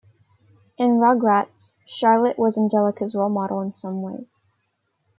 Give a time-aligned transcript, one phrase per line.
[0.79, 4.39] In Rugrats, Charlotte was Angelica's role model in some ways.